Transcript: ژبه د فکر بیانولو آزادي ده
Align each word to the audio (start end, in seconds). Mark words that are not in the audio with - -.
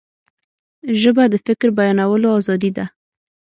ژبه 1.01 1.23
د 1.29 1.35
فکر 1.45 1.67
بیانولو 1.77 2.27
آزادي 2.39 2.71
ده 2.77 2.85